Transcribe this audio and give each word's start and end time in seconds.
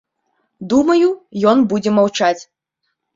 Думаю, 0.71 1.09
ён 1.51 1.61
будзе 1.73 1.93
маўчаць. 1.99 2.43